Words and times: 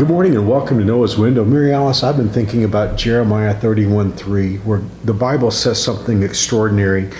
Good 0.00 0.08
morning 0.08 0.34
and 0.34 0.48
welcome 0.48 0.78
to 0.78 0.84
Noah's 0.86 1.18
Window. 1.18 1.44
Mary 1.44 1.74
Alice, 1.74 2.02
I've 2.02 2.16
been 2.16 2.30
thinking 2.30 2.64
about 2.64 2.96
Jeremiah 2.96 3.52
31 3.52 4.12
3, 4.12 4.56
where 4.60 4.80
the 5.04 5.12
Bible 5.12 5.50
says 5.50 5.84
something 5.84 6.22
extraordinary. 6.22 7.10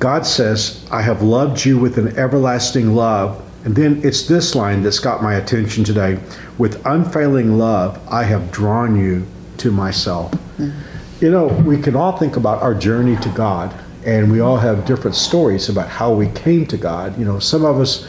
God 0.00 0.26
says, 0.26 0.84
I 0.90 1.02
have 1.02 1.22
loved 1.22 1.64
you 1.64 1.78
with 1.78 1.98
an 1.98 2.18
everlasting 2.18 2.96
love. 2.96 3.40
And 3.64 3.76
then 3.76 4.00
it's 4.02 4.26
this 4.26 4.56
line 4.56 4.82
that's 4.82 4.98
got 4.98 5.22
my 5.22 5.36
attention 5.36 5.84
today. 5.84 6.18
With 6.58 6.84
unfailing 6.84 7.58
love, 7.58 8.04
I 8.10 8.24
have 8.24 8.50
drawn 8.50 8.98
you 8.98 9.24
to 9.58 9.70
myself. 9.70 10.32
Mm-hmm. 10.32 11.24
You 11.24 11.30
know, 11.30 11.46
we 11.46 11.80
can 11.80 11.94
all 11.94 12.18
think 12.18 12.36
about 12.36 12.60
our 12.60 12.74
journey 12.74 13.14
to 13.18 13.28
God, 13.28 13.72
and 14.04 14.32
we 14.32 14.40
all 14.40 14.56
have 14.56 14.84
different 14.84 15.14
stories 15.14 15.68
about 15.68 15.88
how 15.88 16.12
we 16.12 16.26
came 16.30 16.66
to 16.66 16.76
God. 16.76 17.16
You 17.20 17.24
know, 17.24 17.38
some 17.38 17.64
of 17.64 17.78
us, 17.78 18.04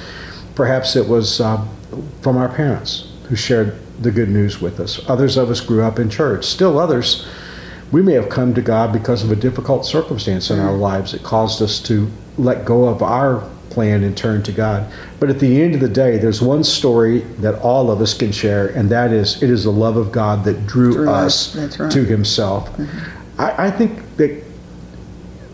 perhaps 0.55 0.95
it 0.95 1.07
was 1.07 1.39
uh, 1.39 1.63
from 2.23 2.37
our 2.37 2.49
parents 2.49 3.13
who 3.29 3.35
shared 3.35 3.77
the 4.01 4.11
good 4.11 4.29
news 4.29 4.61
with 4.61 4.79
us. 4.79 5.07
Others 5.09 5.37
of 5.37 5.49
us 5.49 5.59
grew 5.59 5.83
up 5.83 5.99
in 5.99 6.09
church. 6.09 6.45
Still 6.45 6.79
others, 6.79 7.27
we 7.91 8.01
may 8.01 8.13
have 8.13 8.29
come 8.29 8.53
to 8.53 8.61
God 8.61 8.93
because 8.93 9.23
of 9.23 9.31
a 9.31 9.35
difficult 9.35 9.85
circumstance 9.85 10.49
in 10.49 10.59
our 10.59 10.73
mm. 10.73 10.79
lives 10.79 11.11
that 11.13 11.23
caused 11.23 11.61
us 11.61 11.79
to 11.83 12.09
let 12.37 12.65
go 12.65 12.85
of 12.85 13.01
our 13.01 13.49
plan 13.69 14.03
and 14.03 14.17
turn 14.17 14.41
to 14.43 14.51
God. 14.51 14.91
But 15.19 15.29
at 15.29 15.39
the 15.39 15.61
end 15.61 15.75
of 15.75 15.81
the 15.81 15.89
day, 15.89 16.17
there's 16.17 16.41
one 16.41 16.63
story 16.63 17.19
that 17.39 17.55
all 17.61 17.91
of 17.91 18.01
us 18.01 18.13
can 18.13 18.31
share, 18.31 18.67
and 18.69 18.89
that 18.89 19.11
is 19.11 19.41
it 19.43 19.49
is 19.49 19.63
the 19.63 19.71
love 19.71 19.97
of 19.97 20.11
God 20.11 20.43
that 20.45 20.65
drew, 20.65 20.93
drew 20.93 21.09
us, 21.09 21.55
right. 21.55 21.91
to 21.91 22.03
Himself. 22.05 22.69
Mm-hmm. 22.71 23.41
I, 23.41 23.67
I 23.67 23.71
think 23.71 24.17
that 24.17 24.43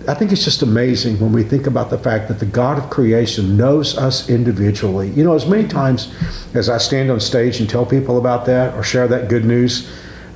I 0.07 0.13
think 0.13 0.31
it's 0.31 0.43
just 0.43 0.62
amazing 0.62 1.20
when 1.20 1.31
we 1.31 1.43
think 1.43 1.66
about 1.66 1.89
the 1.89 1.98
fact 1.98 2.27
that 2.27 2.39
the 2.39 2.45
God 2.45 2.77
of 2.77 2.89
creation 2.89 3.55
knows 3.55 3.98
us 3.98 4.30
individually. 4.30 5.09
You 5.11 5.23
know, 5.23 5.34
as 5.34 5.45
many 5.45 5.67
times 5.67 6.14
as 6.53 6.67
I 6.67 6.78
stand 6.78 7.09
on 7.09 7.19
stage 7.19 7.59
and 7.59 7.69
tell 7.69 7.86
people 7.86 8.17
about 8.17 8.45
that 8.47 8.73
or 8.75 8.83
share 8.83 9.08
that 9.08 9.30
good 9.30 9.45
news 9.45 9.89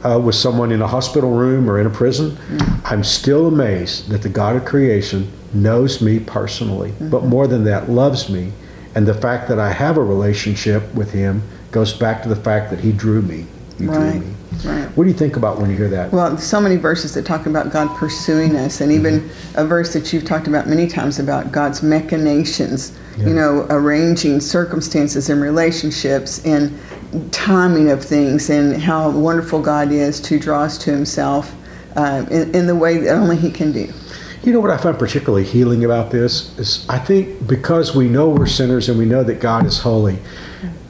uh, 0.05 0.22
with 0.23 0.36
someone 0.36 0.72
in 0.72 0.81
a 0.81 0.88
hospital 0.88 1.31
room 1.31 1.69
or 1.69 1.80
in 1.80 1.88
a 1.88 1.89
prison, 1.89 2.31
mm-hmm. 2.31 2.88
I'm 2.88 3.03
still 3.03 3.47
amazed 3.47 4.09
that 4.09 4.22
the 4.22 4.30
God 4.30 4.55
of 4.55 4.64
creation 4.64 5.30
knows 5.53 6.02
me 6.02 6.20
personally, 6.20 6.92
mm-hmm. 6.92 7.09
but 7.09 7.23
more 7.23 7.47
than 7.47 7.66
that, 7.66 7.89
loves 7.89 8.30
me. 8.30 8.53
And 8.95 9.05
the 9.05 9.14
fact 9.14 9.49
that 9.49 9.59
I 9.59 9.73
have 9.73 9.97
a 9.97 10.03
relationship 10.03 10.94
with 10.95 11.11
Him 11.11 11.44
goes 11.72 11.94
back 11.94 12.23
to 12.23 12.30
the 12.30 12.36
fact 12.36 12.70
that 12.70 12.80
He 12.80 12.94
drew 12.94 13.22
me. 13.22 13.45
He 13.77 13.86
right. 13.86 14.11
drew 14.11 14.22
me. 14.22 14.36
Right. 14.64 14.86
What 14.95 15.03
do 15.03 15.09
you 15.09 15.16
think 15.16 15.36
about 15.36 15.59
when 15.59 15.70
you 15.70 15.76
hear 15.76 15.90
that? 15.90 16.12
Well, 16.12 16.38
so 16.38 16.59
many 16.59 16.78
verses 16.78 17.14
that 17.14 17.26
talk 17.26 17.45
about 17.45 17.72
God 17.72 17.95
pursuing 17.98 18.56
us, 18.56 18.81
and 18.81 18.92
even 18.92 19.22
mm-hmm. 19.22 19.59
a 19.59 19.66
verse 19.66 19.94
that 19.94 20.12
you've 20.12 20.26
talked 20.26 20.48
about 20.48 20.67
many 20.67 20.88
times 20.88 21.20
about 21.20 21.52
God's 21.52 21.84
machinations, 21.84 22.98
yeah. 23.17 23.28
you 23.28 23.34
know, 23.34 23.67
arranging 23.70 24.39
circumstances 24.39 25.30
and 25.30 25.42
relationships 25.42 26.44
and 26.45 26.78
timing 27.31 27.92
of 27.92 28.04
things, 28.04 28.50
and 28.50 28.81
how 28.81 29.12
wonderful 29.12 29.62
God 29.62 29.92
is 29.92 30.20
to 30.22 30.39
draw 30.39 30.64
us 30.64 30.78
to 30.80 30.92
Himself 30.92 31.54
uh, 31.95 32.26
in, 32.32 32.56
in 32.56 32.67
the 32.67 32.76
way 32.76 32.98
that 32.98 33.16
only 33.16 33.38
He 33.38 33.52
can 33.52 33.72
do. 33.72 33.92
You 34.43 34.53
know 34.53 34.59
what 34.59 34.71
I 34.71 34.77
find 34.77 34.97
particularly 34.97 35.43
healing 35.43 35.83
about 35.83 36.11
this 36.11 36.57
is 36.57 36.88
I 36.89 36.99
think 36.99 37.47
because 37.47 37.95
we 37.95 38.07
know 38.07 38.30
we're 38.30 38.45
sinners 38.45 38.88
and 38.88 38.97
we 38.97 39.05
know 39.05 39.23
that 39.23 39.39
God 39.39 39.66
is 39.66 39.80
holy, 39.80 40.19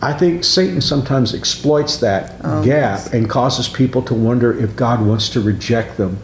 I 0.01 0.13
think 0.13 0.43
Satan 0.43 0.81
sometimes 0.81 1.33
exploits 1.33 1.97
that 1.97 2.35
oh, 2.43 2.63
gap 2.63 2.99
yes. 2.99 3.13
and 3.13 3.29
causes 3.29 3.67
people 3.67 4.01
to 4.03 4.13
wonder 4.13 4.57
if 4.57 4.75
God 4.75 5.05
wants 5.05 5.29
to 5.29 5.41
reject 5.41 5.97
them. 5.97 6.19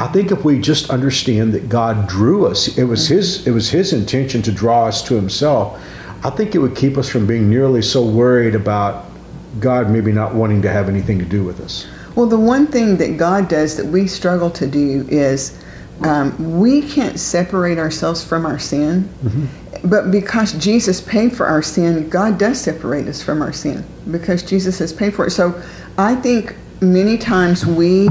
I 0.00 0.06
think 0.06 0.30
if 0.30 0.44
we 0.44 0.60
just 0.60 0.90
understand 0.90 1.52
that 1.54 1.68
God 1.68 2.08
drew 2.08 2.46
us, 2.46 2.78
it 2.78 2.84
was 2.84 3.04
mm-hmm. 3.04 3.16
his 3.16 3.46
it 3.46 3.50
was 3.50 3.68
his 3.68 3.92
intention 3.92 4.42
to 4.42 4.52
draw 4.52 4.86
us 4.86 5.02
to 5.04 5.14
himself. 5.14 5.82
I 6.24 6.30
think 6.30 6.54
it 6.54 6.58
would 6.58 6.76
keep 6.76 6.96
us 6.96 7.08
from 7.08 7.26
being 7.26 7.50
nearly 7.50 7.82
so 7.82 8.04
worried 8.04 8.54
about 8.54 9.06
God 9.60 9.90
maybe 9.90 10.12
not 10.12 10.34
wanting 10.34 10.62
to 10.62 10.70
have 10.70 10.88
anything 10.88 11.18
to 11.18 11.24
do 11.24 11.44
with 11.44 11.60
us. 11.60 11.86
Well, 12.14 12.26
the 12.26 12.38
one 12.38 12.66
thing 12.66 12.96
that 12.96 13.16
God 13.16 13.48
does 13.48 13.76
that 13.76 13.86
we 13.86 14.06
struggle 14.06 14.50
to 14.50 14.66
do 14.66 15.06
is 15.08 15.62
um, 16.02 16.60
we 16.60 16.82
can't 16.82 17.18
separate 17.18 17.78
ourselves 17.78 18.24
from 18.24 18.46
our 18.46 18.58
sin. 18.58 19.04
Mm-hmm. 19.22 19.88
But 19.88 20.10
because 20.10 20.52
Jesus 20.54 21.00
paid 21.00 21.36
for 21.36 21.46
our 21.46 21.62
sin, 21.62 22.08
God 22.08 22.38
does 22.38 22.60
separate 22.60 23.06
us 23.06 23.22
from 23.22 23.42
our 23.42 23.52
sin 23.52 23.84
because 24.10 24.42
Jesus 24.42 24.78
has 24.78 24.92
paid 24.92 25.14
for 25.14 25.26
it. 25.26 25.30
So 25.30 25.60
I 25.96 26.14
think 26.16 26.56
many 26.80 27.18
times 27.18 27.66
we 27.66 28.08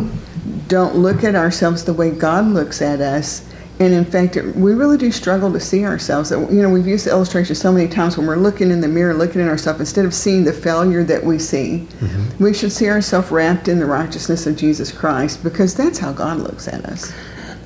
don't 0.68 0.96
look 0.96 1.24
at 1.24 1.36
ourselves 1.36 1.84
the 1.84 1.94
way 1.94 2.12
God 2.12 2.46
looks 2.46 2.82
at 2.82 3.02
us. 3.02 3.48
And 3.80 3.94
in 3.94 4.06
fact, 4.06 4.36
we 4.56 4.74
really 4.74 4.98
do 4.98 5.12
struggle 5.12 5.54
to 5.54 5.60
see 5.60 5.86
ourselves. 5.86 6.32
You 6.32 6.62
know, 6.64 6.70
we've 6.70 6.88
used 6.88 7.06
the 7.06 7.12
illustration 7.12 7.54
so 7.54 7.72
many 7.72 7.88
times 7.88 8.18
when 8.18 8.26
we're 8.26 8.36
looking 8.36 8.72
in 8.72 8.82
the 8.82 8.88
mirror, 8.88 9.14
looking 9.14 9.40
at 9.40 9.48
ourselves, 9.48 9.80
instead 9.80 10.04
of 10.04 10.16
seeing 10.16 10.44
the 10.44 10.54
failure 10.54 11.04
that 11.04 11.24
we 11.24 11.38
see, 11.38 11.88
mm-hmm. 12.00 12.44
we 12.44 12.56
should 12.56 12.72
see 12.72 12.90
ourselves 12.90 13.30
wrapped 13.30 13.68
in 13.68 13.78
the 13.78 13.86
righteousness 13.86 14.48
of 14.48 14.58
Jesus 14.58 14.92
Christ 14.92 15.44
because 15.44 15.76
that's 15.76 16.00
how 16.00 16.12
God 16.12 16.40
looks 16.40 16.68
at 16.68 16.86
us. 16.86 17.14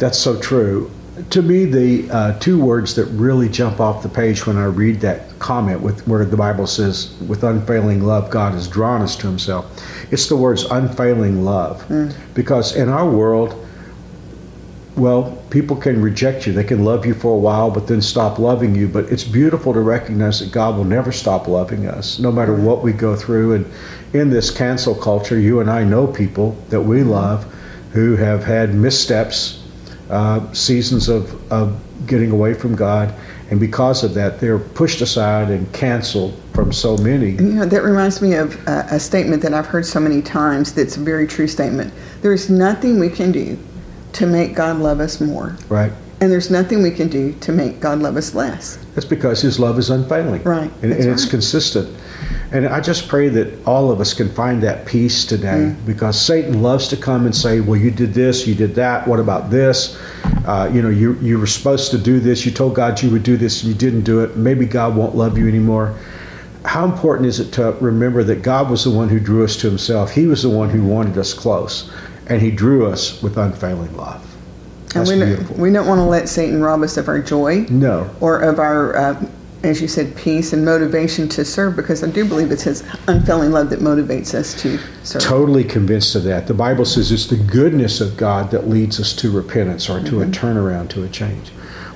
That's 0.02 0.18
so 0.18 0.40
true 0.40 0.92
to 1.30 1.42
me, 1.42 1.66
the 1.66 2.10
uh, 2.10 2.40
two 2.40 2.60
words 2.60 2.96
that 2.96 3.06
really 3.06 3.50
jump 3.50 3.80
off 3.80 4.02
the 4.02 4.10
page 4.10 4.48
when 4.48 4.58
I 4.58 4.66
read 4.66 5.02
that 5.02 5.38
comment 5.40 5.82
with 5.82 6.08
where 6.08 6.26
the 6.26 6.38
Bible 6.38 6.68
says, 6.68 7.14
"With 7.28 7.44
unfailing 7.44 8.04
love, 8.04 8.30
God 8.30 8.54
has 8.54 8.68
drawn 8.68 9.02
us 9.02 9.16
to 9.18 9.28
Himself," 9.28 9.66
it's 10.12 10.28
the 10.28 10.36
words 10.36 10.64
"unfailing 10.64 11.44
love," 11.44 11.86
mm. 11.90 12.14
because 12.34 12.76
in 12.76 12.88
our 12.88 13.10
world, 13.10 13.56
well, 14.96 15.38
people 15.50 15.76
can 15.76 16.02
reject 16.02 16.48
you. 16.48 16.54
They 16.54 16.64
can 16.64 16.86
love 16.86 17.06
you 17.06 17.14
for 17.14 17.34
a 17.34 17.40
while, 17.40 17.70
but 17.70 17.88
then 17.88 18.02
stop 18.02 18.40
loving 18.40 18.74
you. 18.74 18.88
But 18.88 19.06
it's 19.12 19.26
beautiful 19.26 19.74
to 19.74 19.82
recognize 19.82 20.40
that 20.40 20.52
God 20.52 20.78
will 20.78 20.86
never 20.86 21.12
stop 21.12 21.48
loving 21.48 21.88
us, 21.88 22.20
no 22.20 22.32
matter 22.32 22.54
what 22.54 22.84
we 22.84 22.94
go 22.94 23.16
through. 23.16 23.56
And 23.56 23.72
in 24.14 24.30
this 24.30 24.50
cancel 24.50 24.96
culture, 24.96 25.38
you 25.38 25.60
and 25.60 25.70
I 25.70 25.84
know 25.84 26.08
people 26.08 26.56
that 26.70 26.82
we 26.82 27.04
love 27.04 27.46
who 27.92 28.16
have 28.16 28.46
had 28.46 28.74
missteps 28.74 29.61
uh, 30.12 30.52
seasons 30.54 31.10
of, 31.10 31.52
of 31.52 31.80
getting 32.06 32.32
away 32.32 32.54
from 32.54 32.76
God, 32.76 33.14
and 33.50 33.60
because 33.60 34.04
of 34.04 34.14
that, 34.14 34.40
they're 34.40 34.60
pushed 34.60 35.02
aside 35.02 35.50
and 35.50 35.72
canceled 35.74 36.40
from 36.54 36.72
so 36.72 36.98
many. 36.98 37.32
You 37.32 37.42
know, 37.42 37.66
that 37.66 37.84
reminds 37.84 38.22
me 38.22 38.34
of 38.36 38.56
a, 38.68 38.88
a 38.92 39.00
statement 39.00 39.42
that 39.44 39.54
I've 39.54 39.66
heard 39.66 39.86
so 39.86 40.00
many 40.00 40.22
times 40.22 40.74
that's 40.74 40.98
a 40.98 41.00
very 41.00 41.28
true 41.28 41.48
statement. 41.48 41.94
There's 42.22 42.50
nothing 42.50 43.00
we 43.00 43.10
can 43.10 43.32
do 43.32 43.58
to 44.14 44.26
make 44.26 44.56
God 44.56 44.78
love 44.78 45.00
us 45.00 45.22
more. 45.22 45.56
Right. 45.70 45.92
And 46.22 46.32
there's 46.32 46.52
nothing 46.52 46.84
we 46.84 46.92
can 46.92 47.08
do 47.08 47.34
to 47.34 47.52
make 47.52 47.80
God 47.80 48.00
love 48.00 48.16
us 48.16 48.36
less. 48.36 48.78
That's 48.94 49.08
because 49.08 49.42
His 49.42 49.60
love 49.60 49.80
is 49.80 49.90
unfailing. 49.90 50.44
Right. 50.44 50.72
And, 50.84 50.92
and 50.92 51.10
it's 51.10 51.26
consistent. 51.26 51.90
And 52.54 52.68
I 52.68 52.82
just 52.82 53.08
pray 53.08 53.30
that 53.30 53.66
all 53.66 53.92
of 53.92 54.02
us 54.02 54.14
can 54.14 54.30
find 54.30 54.62
that 54.64 54.86
peace 54.86 55.24
today 55.24 55.74
mm. 55.74 55.86
because 55.86 56.20
Satan 56.20 56.62
loves 56.62 56.90
to 56.90 56.98
come 56.98 57.26
and 57.26 57.34
say, 57.34 57.62
well, 57.62 57.80
you 57.80 57.92
did 57.92 58.14
this, 58.14 58.46
you 58.46 58.56
did 58.56 58.76
that, 58.76 59.08
what 59.08 59.22
about 59.22 59.50
this? 59.50 59.98
Uh, 60.46 60.70
you 60.74 60.82
know, 60.82 60.90
you, 60.90 61.18
you 61.22 61.40
were 61.40 61.48
supposed 61.48 61.92
to 61.92 61.98
do 61.98 62.20
this, 62.20 62.46
you 62.46 62.52
told 62.52 62.76
God 62.76 63.02
you 63.02 63.10
would 63.10 63.24
do 63.24 63.38
this, 63.38 63.64
and 63.64 63.72
you 63.72 63.78
didn't 63.78 64.02
do 64.02 64.20
it. 64.22 64.36
Maybe 64.36 64.66
God 64.66 64.98
won't 64.98 65.16
love 65.16 65.38
you 65.38 65.48
anymore. 65.48 65.98
How 66.66 66.84
important 66.84 67.28
is 67.28 67.40
it 67.40 67.52
to 67.54 67.72
remember 67.80 68.24
that 68.26 68.44
God 68.44 68.70
was 68.70 68.84
the 68.84 68.92
one 68.92 69.08
who 69.08 69.20
drew 69.20 69.44
us 69.44 69.56
to 69.58 69.70
Himself? 69.70 70.12
He 70.12 70.28
was 70.28 70.44
the 70.44 70.50
one 70.50 70.70
who 70.70 70.84
wanted 70.84 71.18
us 71.18 71.34
close, 71.34 71.92
and 72.28 72.42
He 72.42 72.52
drew 72.52 72.86
us 72.86 73.24
with 73.24 73.38
unfailing 73.38 73.96
love. 73.96 74.28
That's 74.94 75.10
and 75.10 75.22
we 75.22 75.26
beautiful. 75.26 75.56
Don't, 75.56 75.64
we 75.64 75.72
don't 75.72 75.88
want 75.88 76.00
to 76.00 76.04
let 76.04 76.28
Satan 76.28 76.62
rob 76.62 76.82
us 76.82 76.98
of 76.98 77.08
our 77.08 77.22
joy. 77.22 77.66
No. 77.70 78.14
Or 78.20 78.42
of 78.42 78.60
our, 78.60 78.96
uh, 78.96 79.26
as 79.64 79.82
you 79.82 79.88
said, 79.88 80.16
peace 80.16 80.54
and 80.54 80.66
motivation 80.66 81.30
to 81.30 81.46
serve, 81.46 81.76
because 81.76 82.04
I 82.04 82.10
do 82.10 82.28
believe 82.28 82.52
it's 82.52 82.64
His 82.64 82.84
unfailing 83.08 83.52
love 83.52 83.70
that 83.70 83.80
motivates 83.80 84.34
us 84.34 84.60
to 84.62 84.80
serve. 85.04 85.22
Totally 85.22 85.64
convinced 85.64 86.16
of 86.16 86.24
that. 86.24 86.48
The 86.48 86.54
Bible 86.54 86.86
says 86.86 87.12
it's 87.12 87.28
the 87.28 87.38
goodness 87.38 88.02
of 88.02 88.18
God 88.18 88.50
that 88.52 88.68
leads 88.68 89.00
us 89.00 89.14
to 89.18 89.32
repentance 89.32 89.90
or 89.90 90.00
to 90.00 90.12
mm-hmm. 90.12 90.22
a 90.22 90.26
turnaround, 90.26 90.90
to 90.92 91.04
a 91.04 91.10
change. 91.10 91.52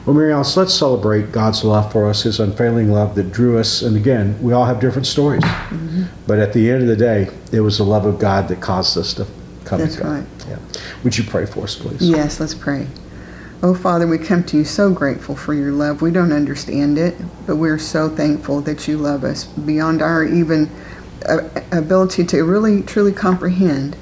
Well, 0.05 0.15
Mary 0.15 0.31
Alice, 0.31 0.55
let's 0.55 0.73
celebrate 0.73 1.31
God's 1.31 1.63
love 1.63 1.91
for 1.91 2.07
us, 2.07 2.21
His 2.21 2.39
unfailing 2.39 2.91
love 2.91 3.15
that 3.15 3.31
drew 3.31 3.57
us. 3.57 3.81
And 3.81 3.97
again, 3.97 4.39
we 4.41 4.53
all 4.53 4.65
have 4.65 4.79
different 4.79 5.07
stories. 5.07 5.41
Mm-hmm. 5.43 6.03
But 6.27 6.37
at 6.37 6.53
the 6.53 6.69
end 6.69 6.83
of 6.83 6.87
the 6.87 6.95
day, 6.95 7.29
it 7.51 7.61
was 7.61 7.79
the 7.79 7.85
love 7.85 8.05
of 8.05 8.19
God 8.19 8.47
that 8.49 8.61
caused 8.61 8.95
us 8.97 9.15
to 9.15 9.25
come 9.63 9.79
That's 9.79 9.97
right. 9.97 10.23
Yeah. 10.47 10.59
Would 11.03 11.17
you 11.17 11.23
pray 11.23 11.47
for 11.47 11.63
us, 11.63 11.75
please? 11.75 12.07
Yes, 12.07 12.39
let's 12.39 12.53
pray. 12.53 12.87
Oh, 13.63 13.73
Father, 13.73 14.05
we 14.05 14.17
come 14.17 14.43
to 14.45 14.57
you 14.57 14.65
so 14.65 14.91
grateful 14.91 15.35
for 15.35 15.53
your 15.53 15.71
love. 15.71 16.01
We 16.01 16.11
don't 16.11 16.33
understand 16.33 16.97
it, 16.97 17.15
but 17.47 17.55
we're 17.55 17.79
so 17.79 18.09
thankful 18.09 18.61
that 18.61 18.87
you 18.87 18.97
love 18.97 19.23
us 19.23 19.45
beyond 19.45 20.01
our 20.01 20.23
even 20.25 20.69
uh, 21.27 21.47
ability 21.71 22.25
to 22.25 22.43
really, 22.43 22.83
truly 22.83 23.13
comprehend. 23.13 23.95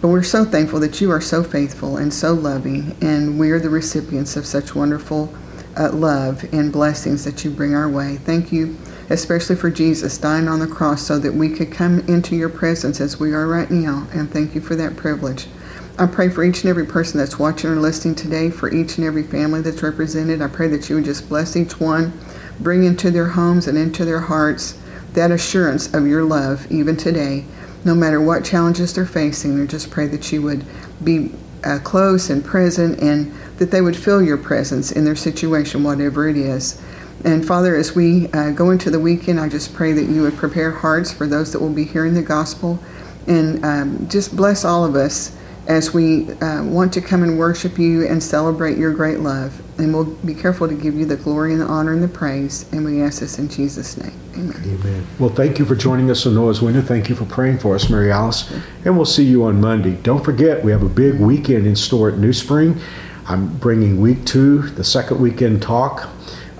But 0.00 0.08
we're 0.08 0.22
so 0.22 0.44
thankful 0.44 0.80
that 0.80 1.00
you 1.00 1.10
are 1.10 1.20
so 1.20 1.42
faithful 1.42 1.96
and 1.96 2.14
so 2.14 2.32
loving, 2.32 2.96
and 3.00 3.38
we 3.38 3.50
are 3.50 3.58
the 3.58 3.70
recipients 3.70 4.36
of 4.36 4.46
such 4.46 4.74
wonderful 4.74 5.34
uh, 5.76 5.90
love 5.92 6.44
and 6.52 6.72
blessings 6.72 7.24
that 7.24 7.44
you 7.44 7.50
bring 7.50 7.74
our 7.74 7.88
way. 7.88 8.16
Thank 8.16 8.52
you, 8.52 8.78
especially 9.10 9.56
for 9.56 9.70
Jesus 9.70 10.16
dying 10.16 10.48
on 10.48 10.60
the 10.60 10.66
cross 10.66 11.02
so 11.02 11.18
that 11.18 11.34
we 11.34 11.50
could 11.50 11.72
come 11.72 12.00
into 12.08 12.36
your 12.36 12.48
presence 12.48 13.00
as 13.00 13.18
we 13.18 13.32
are 13.32 13.46
right 13.48 13.70
now, 13.70 14.06
and 14.12 14.30
thank 14.30 14.54
you 14.54 14.60
for 14.60 14.76
that 14.76 14.96
privilege. 14.96 15.48
I 15.98 16.06
pray 16.06 16.30
for 16.30 16.42
each 16.42 16.62
and 16.62 16.70
every 16.70 16.86
person 16.86 17.18
that's 17.18 17.38
watching 17.38 17.70
or 17.70 17.76
listening 17.76 18.14
today, 18.14 18.50
for 18.50 18.72
each 18.72 18.96
and 18.96 19.06
every 19.06 19.22
family 19.22 19.60
that's 19.60 19.82
represented. 19.82 20.40
I 20.40 20.48
pray 20.48 20.68
that 20.68 20.88
you 20.88 20.96
would 20.96 21.04
just 21.04 21.28
bless 21.28 21.54
each 21.54 21.78
one, 21.78 22.18
bring 22.60 22.84
into 22.84 23.10
their 23.10 23.28
homes 23.28 23.66
and 23.68 23.76
into 23.76 24.04
their 24.04 24.20
hearts 24.20 24.78
that 25.12 25.30
assurance 25.30 25.92
of 25.92 26.06
your 26.06 26.24
love 26.24 26.70
even 26.72 26.96
today. 26.96 27.44
no 27.84 27.94
matter 27.94 28.20
what 28.20 28.44
challenges 28.44 28.94
they're 28.94 29.04
facing. 29.04 29.58
We 29.58 29.66
just 29.66 29.90
pray 29.90 30.06
that 30.08 30.30
you 30.32 30.42
would 30.42 30.64
be 31.02 31.32
uh, 31.64 31.78
close 31.82 32.30
and 32.30 32.44
present 32.44 33.00
and 33.00 33.32
that 33.58 33.70
they 33.70 33.80
would 33.80 33.96
feel 33.96 34.22
your 34.22 34.36
presence 34.36 34.92
in 34.92 35.04
their 35.04 35.16
situation, 35.16 35.82
whatever 35.82 36.28
it 36.28 36.36
is. 36.36 36.80
And 37.24 37.46
Father, 37.46 37.76
as 37.76 37.94
we 37.94 38.28
uh, 38.32 38.50
go 38.50 38.70
into 38.70 38.90
the 38.90 38.98
weekend, 38.98 39.38
I 39.38 39.48
just 39.48 39.74
pray 39.74 39.92
that 39.92 40.04
you 40.04 40.22
would 40.22 40.36
prepare 40.36 40.70
hearts 40.70 41.12
for 41.12 41.26
those 41.26 41.52
that 41.52 41.60
will 41.60 41.72
be 41.72 41.84
hearing 41.84 42.14
the 42.14 42.22
gospel 42.22 42.78
and 43.26 43.64
um, 43.64 44.08
just 44.08 44.34
bless 44.36 44.64
all 44.64 44.84
of 44.84 44.96
us 44.96 45.36
as 45.68 45.94
we 45.94 46.30
uh, 46.32 46.64
want 46.64 46.92
to 46.92 47.00
come 47.00 47.22
and 47.22 47.38
worship 47.38 47.78
you 47.78 48.06
and 48.06 48.22
celebrate 48.22 48.76
your 48.76 48.92
great 48.92 49.20
love. 49.20 49.60
And 49.78 49.94
we'll 49.94 50.04
be 50.04 50.34
careful 50.34 50.68
to 50.68 50.74
give 50.74 50.94
you 50.94 51.06
the 51.06 51.16
glory 51.16 51.52
and 51.52 51.60
the 51.60 51.66
honor 51.66 51.92
and 51.92 52.02
the 52.02 52.08
praise. 52.08 52.70
And 52.72 52.84
we 52.84 53.02
ask 53.02 53.20
this 53.20 53.38
in 53.38 53.48
Jesus' 53.48 53.96
name. 53.96 54.12
Amen. 54.34 54.62
Amen. 54.64 55.06
Well, 55.18 55.30
thank 55.30 55.58
you 55.58 55.64
for 55.64 55.76
joining 55.76 56.10
us 56.10 56.26
on 56.26 56.34
Noah's 56.34 56.60
Window. 56.62 56.82
Thank 56.82 57.08
you 57.08 57.14
for 57.14 57.26
praying 57.26 57.58
for 57.58 57.74
us, 57.74 57.88
Mary 57.88 58.10
Alice. 58.10 58.52
And 58.84 58.96
we'll 58.96 59.06
see 59.06 59.24
you 59.24 59.44
on 59.44 59.60
Monday. 59.60 59.92
Don't 60.02 60.24
forget, 60.24 60.64
we 60.64 60.72
have 60.72 60.82
a 60.82 60.88
big 60.88 61.20
weekend 61.20 61.66
in 61.66 61.76
store 61.76 62.10
at 62.10 62.18
New 62.18 62.32
Spring. 62.32 62.80
I'm 63.26 63.56
bringing 63.58 64.00
week 64.00 64.24
two, 64.24 64.62
the 64.62 64.84
second 64.84 65.20
weekend 65.20 65.62
talk 65.62 66.08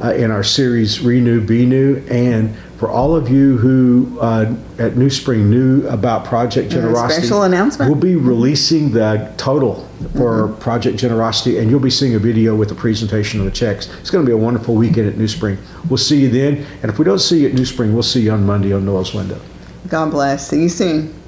uh, 0.03 0.15
in 0.15 0.31
our 0.31 0.45
series 0.45 1.01
Renew, 1.01 1.41
Be 1.45 1.67
New. 1.67 2.05
And 2.09 2.57
for 2.83 2.91
all 2.91 3.15
of 3.15 3.29
you 3.29 3.57
who 3.59 4.19
uh, 4.21 4.53
at 4.81 4.97
New 4.97 5.09
Spring 5.09 5.49
knew 5.49 5.87
about 5.87 6.25
Project 6.25 6.69
Generosity, 6.69 7.21
special 7.21 7.45
announcement. 7.45 7.89
we'll 7.89 8.01
be 8.01 8.17
releasing 8.17 8.91
the 8.91 9.33
total 9.37 9.89
for 10.17 10.49
Project 10.55 10.99
Generosity, 10.99 11.59
and 11.59 11.71
you'll 11.71 11.79
be 11.79 11.91
seeing 11.91 12.17
a 12.17 12.19
video 12.19 12.57
with 12.57 12.73
a 12.73 12.75
presentation 12.75 13.39
of 13.39 13.47
the 13.47 13.53
checks. 13.53 13.89
It's 14.01 14.11
going 14.11 14.25
to 14.25 14.29
be 14.29 14.33
a 14.33 14.37
wonderful 14.37 14.75
weekend 14.75 15.09
at 15.09 15.17
New 15.17 15.29
Spring. 15.29 15.59
We'll 15.89 15.97
see 15.97 16.23
you 16.23 16.29
then, 16.29 16.67
and 16.83 16.91
if 16.91 16.99
we 16.99 17.05
don't 17.05 17.21
see 17.21 17.43
you 17.43 17.51
at 17.51 17.55
New 17.55 17.67
Spring, 17.67 17.93
we'll 17.93 18.03
see 18.03 18.23
you 18.23 18.33
on 18.33 18.45
Monday 18.45 18.73
on 18.73 18.85
Noah's 18.85 19.15
Window. 19.15 19.41
God 19.87 20.11
bless. 20.11 20.49
See 20.49 20.65
you 20.65 20.69
soon. 20.69 21.22